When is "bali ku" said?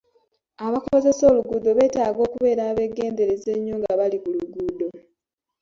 3.99-4.29